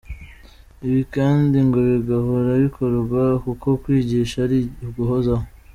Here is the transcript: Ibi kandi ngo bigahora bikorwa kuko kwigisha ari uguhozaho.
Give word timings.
Ibi 0.87 1.01
kandi 1.15 1.57
ngo 1.67 1.77
bigahora 1.89 2.49
bikorwa 2.63 3.21
kuko 3.43 3.67
kwigisha 3.81 4.35
ari 4.45 4.59
uguhozaho. 4.87 5.45